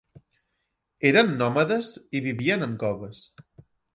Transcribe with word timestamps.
Eren 1.09 1.29
nòmades 1.41 1.91
i 2.19 2.23
vivien 2.29 2.69
en 2.69 2.75
coves. 2.87 3.23